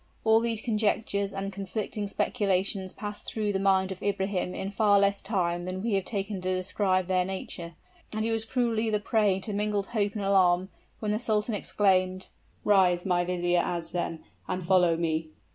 [0.23, 5.21] All these conjectures and conflicting speculations passed through the mind of Ibrahim in far less
[5.21, 7.75] time than we have taken to describe their nature;
[8.11, 12.29] and he was cruelly the prey to mingled hope and alarm, when the sultan exclaimed,
[12.63, 15.29] "Rise, my Vizier Azem, and follow me."